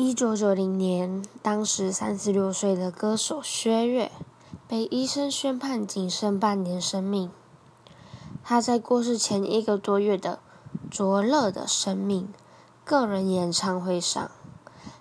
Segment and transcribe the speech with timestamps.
[0.00, 4.12] 一九九零年，当时三十六岁的歌手薛岳
[4.68, 7.28] 被医生宣判仅剩半年生命。
[8.44, 10.38] 他在过世前一个多月的
[10.88, 12.32] 《灼热的生命》
[12.88, 14.30] 个人演唱会上，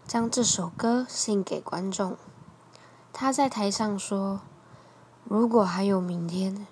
[0.08, 2.18] 将这首歌献给观众。
[3.14, 4.42] 他在台上说
[5.26, 6.66] ：“如果还有明天，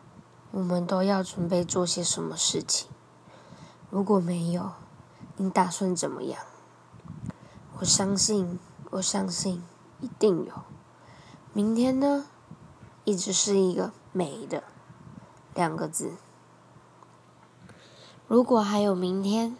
[0.50, 2.88] 我们都要准备做些什么事情？
[3.92, 4.71] 如果没有，
[5.38, 6.39] 你打算怎么样？”
[7.78, 8.57] 我相信，
[8.91, 9.62] 我相信，
[9.99, 10.54] 一定有。
[11.52, 12.26] 明天呢，
[13.04, 14.63] 一直是一个美的
[15.54, 16.13] 两个字。
[18.30, 19.58] 如果还有明天，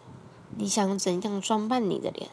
[0.56, 2.30] 你想怎样装扮你的脸？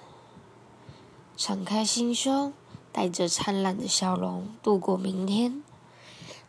[1.36, 2.54] 敞开心胸，
[2.94, 5.62] 带着灿烂的笑容度过明天。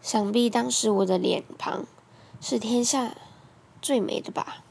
[0.01, 1.87] 想必当时我的脸庞
[2.41, 3.17] 是天下
[3.83, 4.63] 最美的吧。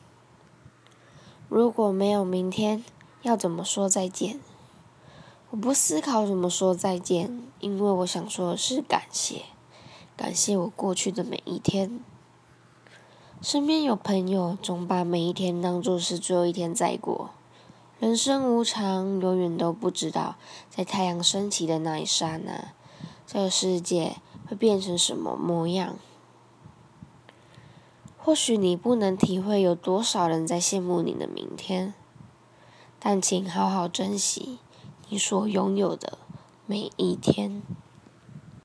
[1.49, 2.85] 如果没有明天，
[3.23, 4.39] 要怎么说再见？
[5.53, 9.43] 我不思考怎么说再见，因为我想说的是感谢，
[10.17, 11.99] 感谢我过去的每一天。
[13.39, 17.29] 身边有朋友总把每一天当作是最后一天再过。
[17.99, 20.37] 人生无常，永远都不知道
[20.71, 22.73] 在太阳升起的那一刹那，
[23.27, 24.15] 这个世界
[24.47, 25.95] 会变成什么模样。
[28.17, 31.93] 或许你不能体会有多少人在羡慕你的明天，
[32.99, 34.57] 但请好好珍惜。
[35.13, 36.17] 你所拥有的
[36.65, 37.61] 每一天。